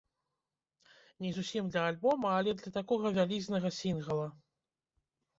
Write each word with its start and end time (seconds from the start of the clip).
Не 1.25 1.29
зусім 1.37 1.67
для 1.75 1.83
альбома, 1.89 2.31
але 2.37 2.53
для 2.61 2.71
такога 2.77 3.11
вялізнага 3.19 3.71
сінгала. 3.81 4.25